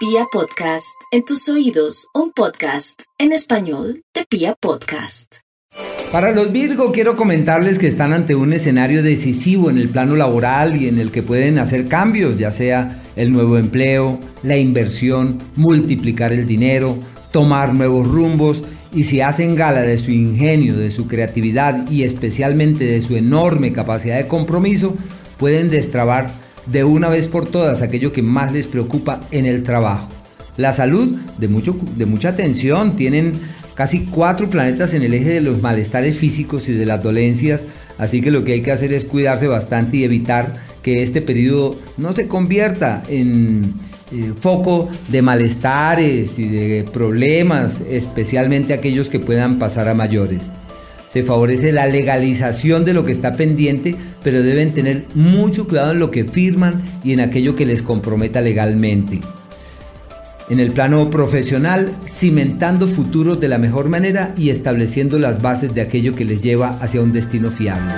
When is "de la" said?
63.40-63.58